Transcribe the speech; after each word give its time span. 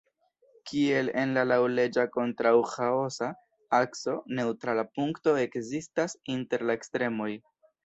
Kiel 0.69 1.09
en 1.23 1.33
la 1.37 1.43
laŭleĝa-kontraŭ-ĥaosa 1.49 3.29
akso, 3.81 4.17
neŭtrala 4.41 4.89
punkto 4.99 5.37
ekzistas 5.45 6.19
inter 6.41 6.69
la 6.71 6.81
ekstremoj. 6.83 7.33